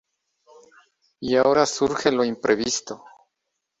[1.21, 3.03] Y ahora surge lo imprevisto.